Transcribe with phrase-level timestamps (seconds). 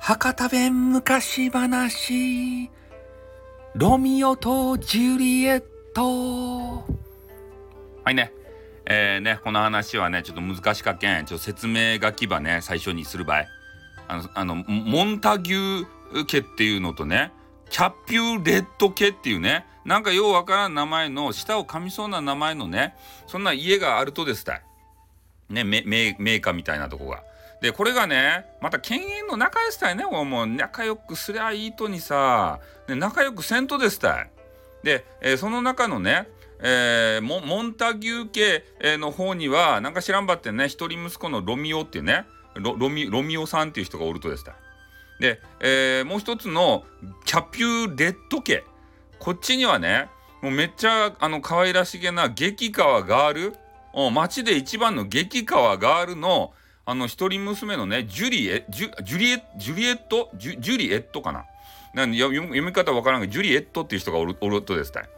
[0.00, 2.68] 博多弁昔話。
[3.74, 5.64] ロミオとジュリエッ
[5.94, 6.84] ト。
[8.02, 8.32] はいね。
[8.86, 11.26] えー、ねこの話はねちょっと難しかけん。
[11.26, 13.44] ちょっと説明書き場ね最初にする場合。
[14.08, 17.30] あのあのモンタギュー家っていうのとね
[17.70, 22.96] キャピューレッド家っていうねなんかようわからん名前の舌を噛みそうな名前のね
[23.28, 24.65] そんな家があるとですたい。
[25.48, 27.22] ねメメーカーみたいなとこが。
[27.60, 34.30] でこれがねまた犬猿の仲良したいねもう仲良くすりゃいいとにさ、ね、仲良くせんとですたい。
[34.82, 36.28] で、えー、その中のね
[36.58, 44.54] えー、モモンタギュー家の方にはなんか知らんばってね一人息子のロミオっていうねロロミロミオさんっていう人がおるとですたい
[45.20, 46.84] で、えー、もう一つの
[47.24, 48.64] キャピューレッド家
[49.18, 50.08] こっちにはね
[50.42, 53.54] もうめっちゃあの可愛らしげな激川ガール
[54.12, 56.52] 街で一番の激川ガールの
[56.84, 60.30] あの一人娘のねジュリエジュリエジュリエット？
[60.36, 61.46] ジュジュリエットかな？
[61.94, 65.08] なんで読み方わからんけどジュリエットっていう人がおるおるとですたい。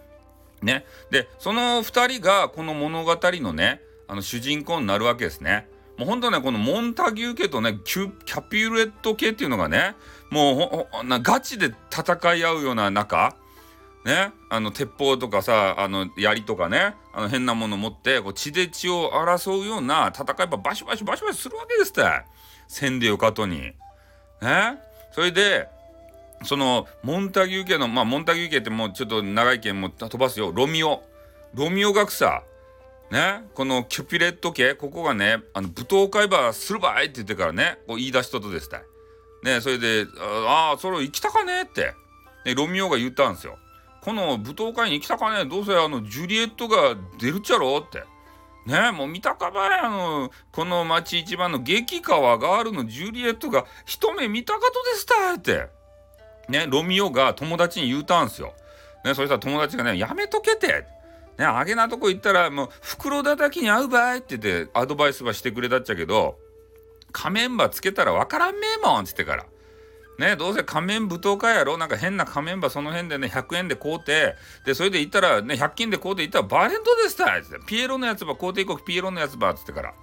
[0.62, 0.86] ね。
[1.10, 5.68] でその2人がこの物語のねあの主人公になるわけですね。
[5.98, 9.96] もうほんとねこのモンタギュー家とねキャピュレット家っていうのがね
[10.30, 13.36] もうガチで戦い合うような中
[14.04, 22.02] ねあの鉄砲とかさあの槍とかねあの変なもの持ってこう血で血を争うような戦いばバシバシバシバシするわけですって
[22.68, 23.60] 千でよかとに。
[23.60, 23.74] ね
[25.12, 25.68] それで
[26.44, 31.02] そのモンタギュ家のまあモンタギュ家ってもうちょっと長い剣も飛ばすよロミオ
[31.54, 32.42] ロミオ学者
[33.10, 38.82] ねこのキュピレット家ここがねあの舞踏会ばするばいって言ってからねこう言い出したとですたい。
[39.42, 40.06] ねそれで
[40.46, 41.94] 「ああそれ行きたかね?」って、
[42.44, 43.58] ね、ロミオが言ったんですよ。
[44.08, 48.04] この舞踏会に行きたかねどうせあのジュリエットが出るっちゃろって。
[48.64, 55.68] ねえもう見たかばいあのこの町一番の激川ガールのジュリエットが一目見たかとですたって。
[56.48, 58.54] ねロミオが友達に言うたんすよ。
[59.04, 60.86] ねそしたら友達がねやめとけて。
[61.36, 66.38] ねあげなとこ行ったらもう袋叩きに合うばいって言ってアドバイスばしてくれたっちゃけど
[67.12, 69.44] 仮面ばつけたらわからんめえもんっつってから。
[70.18, 71.78] ね、どうせ仮面舞踏会やろ？
[71.78, 74.34] なんか変な仮面ばその辺でね100円で買うて
[74.64, 79.94] でそれで行ったらね100均で買うて行ったらバレントですたつってピエロのやつば買うていこうピエロのやつばっつってから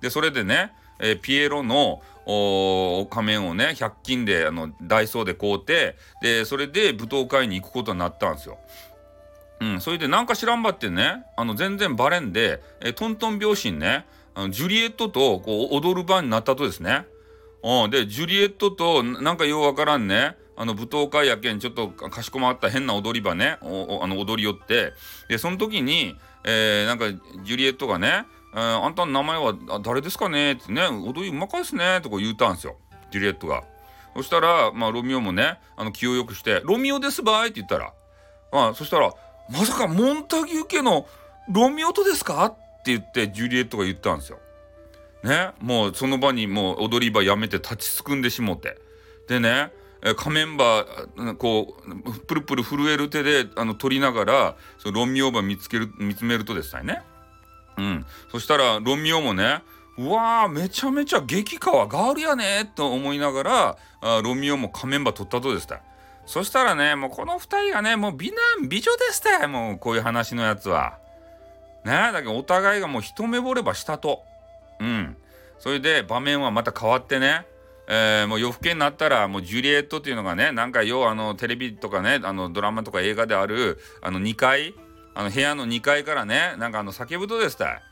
[0.00, 2.00] でそれでね、えー、ピエロの
[3.10, 8.58] 仮面をね100均であのダイソーで買うてでそれで舞踏会に行くことになったんですよ。
[9.60, 17.04] うん、それでなんか知らんばってねあの全然バレんで、えトントン拍子にねあのジュリエットとこう踊る番になったとですね。
[17.62, 23.64] うん、でジュリエットとなんかようわからんねあの舞踏会やけんちょっとかしこまった変な踊り場ねあ
[24.06, 24.92] の踊り寄って
[25.28, 27.10] でその時に、えー、なんか
[27.44, 32.76] ジュリエットがね「えー、あんたの名前は誰ですかね?」ってね「踊りうまかいっすね」とか言うたんですよ
[33.10, 33.62] ジュリエットが。
[34.16, 37.92] そしたら、まあ、ロミオもねあの気をよくして「ロミオですばい」って言ったら
[38.52, 39.12] あそしたら
[39.48, 41.06] 「まさかモンタギュー家の
[41.48, 42.50] ロミオとですか?」っ
[42.82, 44.40] て言ってジュリエットが言ったんですよ。
[45.22, 48.78] ねもうその場にもう踊り場やめて立ちすくんでしもて
[49.28, 49.72] でね
[50.16, 50.86] 仮面ば
[51.38, 57.02] こうプルプル震える手であの取りながらそのロミオば見つける見つめるとですね
[57.76, 59.62] うんそしたらロンミオもね
[59.98, 65.82] うわーめちゃめちゃ激川ガールやねと思いながらあロミオも仮面ば取ったとですた
[66.24, 70.98] そしたらねもうこの2人がねもう美男美女でしたよもうこういう話のやつは。
[71.84, 74.22] ねだけどお互いがもう一目惚ればしたと。
[74.80, 75.16] うん。
[75.58, 77.46] それで場面はまた変わってね、
[77.86, 84.74] えー、もう夜更けになったらもうジュリエットっていうのがねなんか要はあのテレビとかねあのドラマとか映画であるあの2階
[85.14, 87.82] あの部屋の2階からねなんかあの叫ぶとですたい。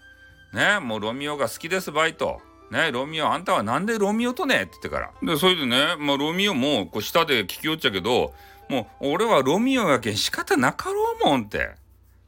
[0.54, 2.40] ねもうロミオが好きですバイト。
[2.70, 4.54] ねロミオあんたはなんでロミオとね？
[4.54, 5.10] って言ってから。
[5.22, 8.32] でそれでね、まあ、ロミオもこう下で聞きよっちゃけど
[8.70, 11.70] もう俺はロミオやけん仕方なかろうもんって。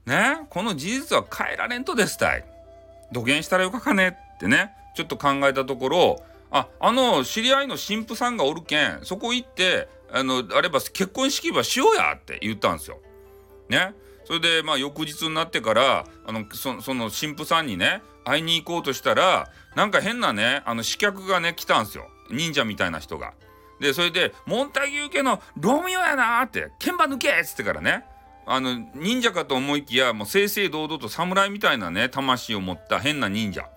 [0.07, 2.45] ねこの事実は変えられんとですたい。
[3.13, 12.99] 土下したらよかかねってねちょっと考えたところああの知り合いの神父さんがおるけんそこ行ってあのあれば結婚式ばしようやって言ったんですよ。
[13.69, 13.95] ね
[14.25, 23.33] それでまあ翌日になってからあのそその神父さんにね会いに行こうとしたらなんか変なねあの刺客がね来たんですよ忍者みたいな人が。
[23.81, 28.05] でそれで「モンタギュー家のロミオやな」って「剣馬抜け!」っつってからね
[28.47, 33.69] あの忍者かと思いきやもう正々堂々と侍みたいなね魂を持った変な忍者。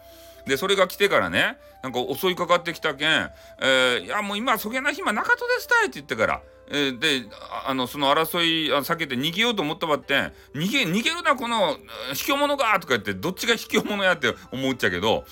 [0.45, 3.10] でそれが来てからねなんか襲いかかってきたけん
[3.62, 6.42] 「えー、いやもう今そげな暇なかとですたい」って言ってから。
[6.69, 7.25] えー、で
[7.68, 11.78] あのその争い避けて逃げようと思ったばって逃げ逃げるなこの
[12.13, 15.25] 卑怯者がとか言ってどっちが卑怯者やって思っちゃうけど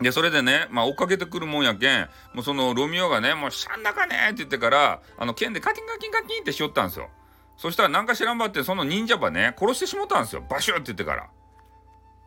[0.00, 7.10] で、それでね、まあ追っかけてくるもんやけん、もうそのロミオがね、もうしゃんだかねって言ってから、あの剣でカキンカキンカキンってしよったんですよ。
[7.58, 10.42] そしたらなんか知らんばって、その忍者ばね、殺してしもたんですよ。
[10.48, 11.28] バシュって言ってから。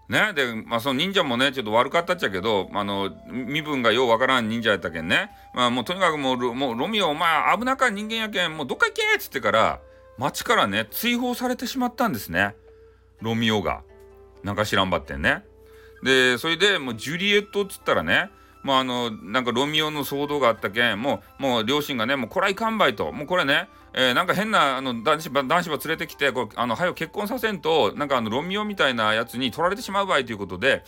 [0.10, 5.32] ね、で、まあ、その忍者もね、ちょっと悪かったっちゃけど、あの、身分がようわからん忍者やったけんね。
[5.54, 9.80] まあ、もうとにかくもう、もうロミオ、お前危なか人間やけん、もうどっか行けっつってから、
[10.18, 12.56] 町からね、追放されてしまったんですね。
[13.22, 13.82] ロミオが。
[14.44, 15.46] なんか知らんばってんね。
[16.04, 18.30] で、それでもうジュリエットっつったらね、
[18.64, 30.84] もうあの、なんかロミオの騒動があったけん、もう、もう両親がね、もうこれはいかんばいと、もうこれね、えー、なんか変なあの男子ば男子ば連れてきてこうあの早く結婚させんとなんかあのロミオみたいなやつに取られてしまう場合ということで、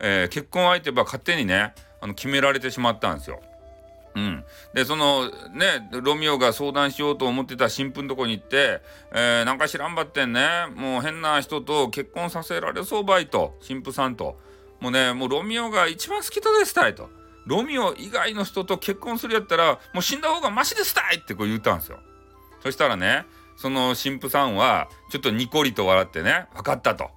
[0.00, 3.40] えー、結婚相手ば勝手にねあの決められてしまったんですよ。
[4.14, 8.80] うん、でそのねロミオが相談しようと思ってた新婦のとこに行って
[9.12, 14.40] 「えー、なんか知らんばってんねもう変な人と結婚させられそうばい」と新婦さんと
[14.80, 17.10] 「もうねもうロミオが一番好きとですたい」と
[17.46, 22.00] 「ロミオ以外の人と結婚するやったらもう死んだ方がマシですたい」ってこう言ったんですよ。
[22.62, 23.24] そしたらね
[23.56, 27.10] その神父さんはちょっとニコリと笑ってね分かったと。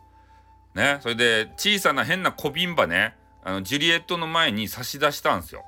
[0.76, 5.66] ねそれで小さな変な小瓶馬ねあのジュリエットの前に差し出したんですよ。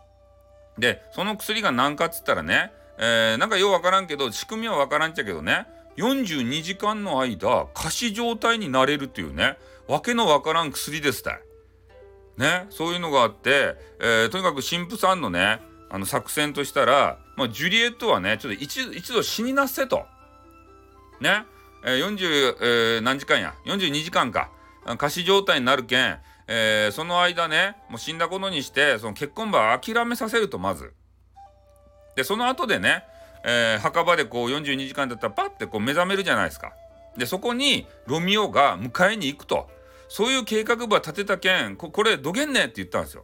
[0.77, 5.65] でその薬が何かっつったらね、えー、なんかよう分からんけど仕組みは分からんっちゃけどね
[5.97, 9.57] 42時間の間仮死状態になれるっていうね
[9.87, 11.41] わけのわからん薬ですたい。
[12.41, 20.05] ねそういうのがあって、えー、とにかく神父さんのねあの作戦としたら、まあ、ジュリエットはねちょっと一一度死になせと。
[21.19, 21.45] ね、
[21.85, 24.49] えー、40、えー、何時間や？42時間か
[24.97, 26.17] 仮死状態になるけん、
[26.47, 30.93] えー、その間ねもう死んだことにしてその結婚場諦めさせるとまず。
[32.15, 33.03] でその後でね、
[33.45, 36.73] えー、墓場でこう42時間だったらパッてこう目覚めるじゃないですか。
[37.17, 39.69] でそこにロミオが迎えに行くと
[40.11, 43.23] そういう計画部は立てたけんこれどげんねって言ったんですよ。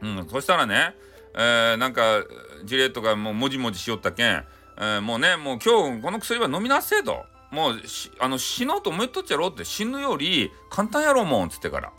[0.00, 0.96] うん、そしたらね
[1.34, 2.24] えー、なんか
[2.64, 7.80] ジレットがもうもじもじしよったけん、えー、もうねもう今日この薬は飲みなせえともう
[8.18, 11.92] あの死のうと思っとっちゃろうって死ぬより簡単やろうもんっつってから。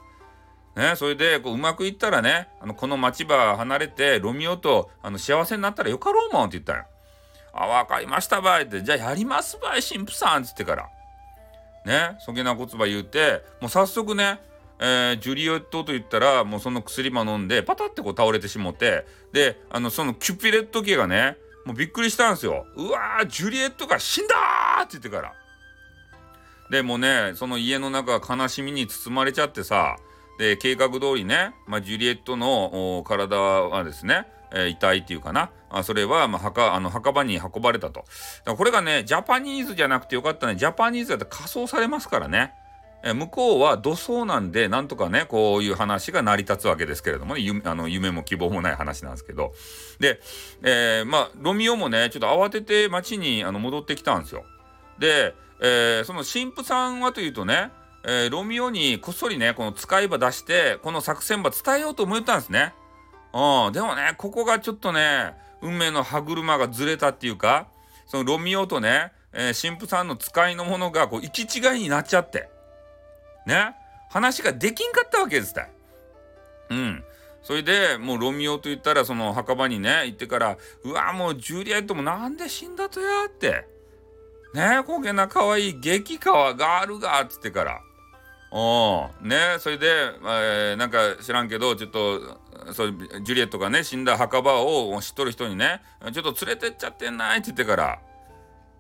[0.76, 6.84] ね、それでこううまくいったらねあのこの町場離れてロミオとあの幸せになったらよかろうもんって言ったんよ。
[7.54, 10.90] あ分かりましたばいってじゃあやりますばい神父さんっつってから
[11.86, 14.40] ねそげな言葉言うてもう早速ね
[14.80, 22.66] えー、ジュリエットと言ったらもうその薬も飲んでパタってこう倒れてしもってであのそのキュピレット家がねもうびっくりしたんですよ。
[22.76, 24.36] うわージュリエットが死んだ
[24.80, 25.34] って言ってから。
[26.70, 29.96] でもねその家の中悲しみに包まれちゃってさ
[30.38, 38.06] で計画通りね、まあ、ジュリエットの体はですね、え、遺体っていうかなあそれはまあ墓あの墓場に運ばれたと。
[38.46, 42.54] これがねジャパニーズじゃなくてよかったねジャパニーズだって仮装されますからね。
[43.04, 49.54] え向こうは土葬なんでなんとかねこういう話が成り立つわけですけれどもね夢あの夢も希望もない話なんですけど
[50.00, 50.22] で、
[50.64, 54.46] えー、まあロミオもねちょっと慌てて町にあの戻ってきたんですよ。
[55.00, 57.72] で、えー、その神父さんはというとね、
[58.06, 62.74] えー、ロミオにこっそりねこの使い場出してこの作戦場伝えようと思ったんですね。
[63.34, 67.68] うん、でもねここがちょっとね運命の歯車がずれたっていうか
[68.06, 72.50] そのロミオとね、えー、神父さんの使いのものがこう行き違いになっちゃって。
[73.46, 73.76] ね
[74.10, 75.68] 話ができんかったわけですた
[76.70, 77.04] うん。
[77.42, 83.68] それでもうロミオと言ったらその墓場にね行ってから「うわもうジュリエットもなんで死んだとや」って
[84.56, 87.82] 「ねえこげな可愛い激川ガールが」っつってから
[88.52, 92.40] おねそれで、えー、なんか知らんけどちょっと
[92.72, 95.82] そうジュリエットがね死んだ墓場を知っとる人にね
[96.14, 98.00] ちょっと連れてっちゃってんないって言ってから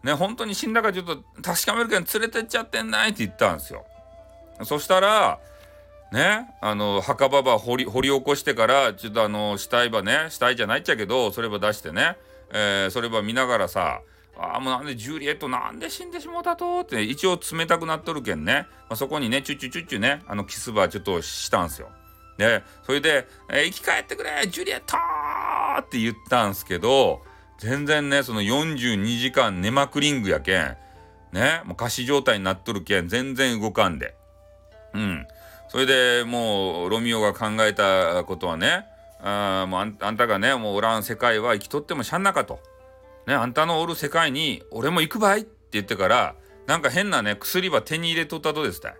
[0.03, 3.85] ね本当に死んだかちょっと確かめるけど連れてっちゃってんないって言ったんですよ。
[4.63, 5.39] そしたら
[6.11, 12.17] ねあの墓場ば掘り掘り起こしてからちょっとあの死体ばね死体じゃないっちゃけどそれば出してね、
[12.51, 14.01] えー、それば見ながらさ
[14.37, 21.89] あもうなんでジュリエットなんで死んでしもうたとって、一応冷たくなっとるけんね、まあ、そこにねチュッチュチュッチュねあのキスばちょっとしたんすよ。
[22.37, 24.97] でそれで、えー、生き返ってくれジュリエット
[25.79, 27.21] って言ったんすけど
[27.59, 30.77] 全然ねその42時間寝まくりんぐやけん
[31.31, 34.15] ねもう仮死状態になっとるけん全然動かんで。
[34.93, 35.27] うん。
[35.67, 38.85] それでもうロミオが考えたことはね、
[39.21, 42.59] あもうあんあんたがね、もうおらん世界は生きとってもしゃんなかと。
[43.25, 46.35] ね、あんたのおる世界に俺も行くばいって言ってから、
[46.67, 48.95] なんか変なね、薬は手に入れとったとですたい。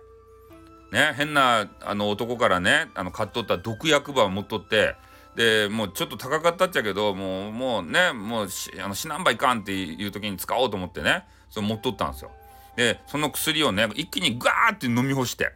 [0.94, 4.94] ね、変なあの男からね、あの買っとった毒薬ば持っとって、
[5.34, 8.48] でもうちょっと高かったっちゃけどもうもうねもう
[8.80, 12.30] あの死なんばいかんっていう時に使おうと思ってねそれ持っとったんですよ。
[12.76, 15.52] でその薬をね一気にガーって飲み干して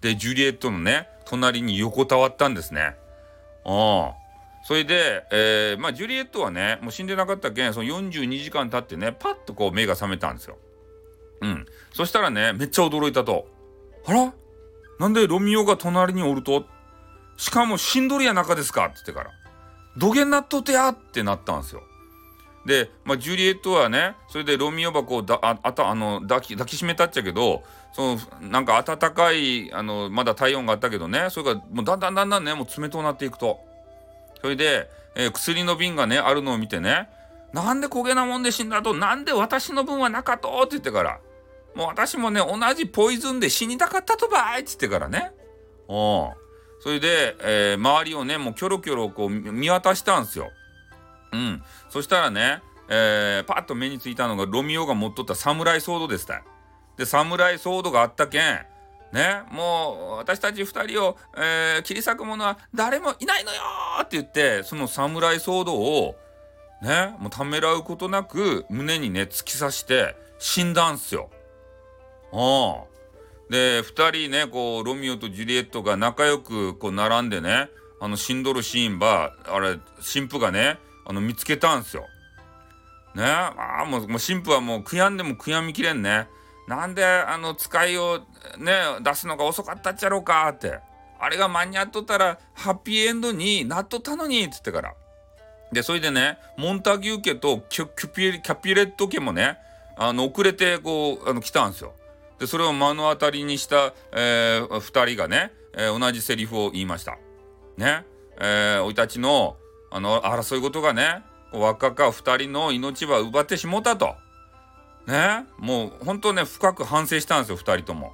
[0.00, 2.96] でジュリエットのね隣に横たわったんですね。
[3.64, 4.14] ああ
[4.64, 10.58] それで、えー、まあジュリエットはねもう死んでなかったけんその42時間経ってねパッとこう目が覚めたんですよ。
[11.42, 11.66] うん。
[11.92, 13.46] そしたらねめっちゃ驚いたと。
[14.06, 14.34] あら？
[14.98, 16.66] なんでロミオが隣におると？
[17.36, 18.84] しかも死んどるや中ですか？
[18.84, 19.30] って言ってから。
[19.96, 21.82] 土下なっとてやってなったんですよ。
[22.66, 33.60] で、まあ、ジュリエットはねそれでロミオ箱をだああたあの抱き抱きしめたっちゃけどそのなんか暖かいあのまだ体温があったけどねそれがもうだんだんだんだんねもう冷となっていくと。
[34.40, 37.08] それで、えー、薬の瓶がねあるのを見てね
[37.52, 40.48] なんで焦げなもんで死んだとなんで私の分はなかと？
[40.60, 41.20] って言ってから。
[41.74, 45.32] もう私もね同じポイズンで死にたかったとばいっつってからね
[45.88, 46.30] うん
[46.80, 50.50] それで、えー、周りをねもうキョロキョロこう見渡したんですよ。
[51.32, 51.62] うん。
[51.90, 56.42] そしたらね、えー、パッと目についたのがロミオが持っとった侍ソードでした。
[56.96, 58.42] で、侍ソードがあったけん、
[59.12, 63.60] ね、もう私たち2人を、えー、切り裂く者は誰もいないのよ
[64.00, 66.16] って言って、その侍ソードを、
[66.82, 71.30] ね、もうためらうことなく胸にね、突き刺して死んだんすよ。
[72.34, 72.94] ああ。
[73.50, 77.68] で2人ねこうロミオとジュリエットが仲良くこう並んでね
[78.00, 79.78] あの死んどるシーンばあれ
[80.12, 82.06] 神父がねあの見つけたんすよ。
[83.14, 86.28] ねああもうもう神父はもう悔やんでも悔やみきれんね。
[86.66, 88.20] なんであの使いを
[88.58, 88.72] ね
[89.02, 90.80] 出すのが遅かったっちゃろうかって
[91.20, 94.94] あれが間に合っとったらハッピーエンドになっとったのにっつってから
[95.72, 99.58] でそれでねモンタギュー家とキュピキャピレット家もね
[99.96, 101.92] あの遅れてこうあの来たんすよ
[102.38, 107.16] でそれを目の当たりにした、えー、2人がね、えー、同じセリフを言いました
[107.76, 108.04] ね
[108.40, 109.56] えー、いたちの
[109.90, 111.22] あの争い事がね
[111.52, 114.14] 若か2人の命は奪ってしもたと。
[115.06, 118.12] ねもう本当ね深く反省したんですよ2人とも。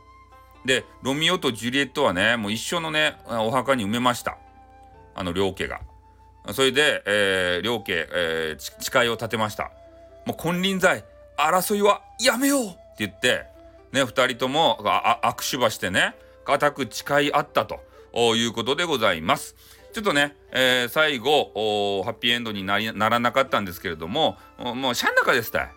[0.67, 4.37] でロミオとジュリエットはねもう一緒のねお墓に埋めました
[5.15, 5.81] あの両家が。
[6.53, 9.71] それで、えー、両家、えー、誓いを立てました。
[10.27, 11.05] もう金輪際
[11.39, 13.47] 争いはやめようって言って
[13.92, 14.78] ね2人とも
[15.23, 17.80] 握手ばしてね固く誓い合ったと
[18.35, 19.56] いうことでございます。
[19.92, 25.70] ちょっとね、えー、最後ハッピーエンドになりならなかったんですけれどももうシャン中ですたい。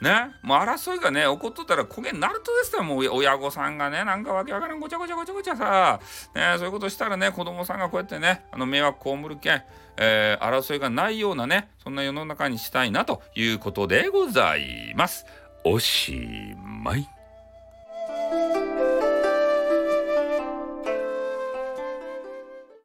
[0.00, 6.00] ね、もう争いがね起こっとったら焦げになるとですよもう親御さんがねなんかわけわからんごちゃごちゃごちゃごちゃさ、
[6.34, 9.62] ね、そういうことしたらね子供さんがこうやってねあの迷惑被るけん、
[9.98, 15.26] えー、争いがないようなねそんな世の中にしたいなということでございます。
[15.64, 17.19] おしまい。